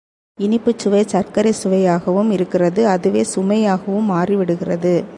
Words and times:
இனிப்புச்சுவை 0.39 1.05
சர்க்கரை 1.05 1.51
சுவையாகவும் 1.51 2.31
இருக்கிறது 2.31 2.87
அதுவே 2.87 3.25
சுமையாகவும் 3.35 4.09
மாறிவிடுகிறது. 4.11 5.03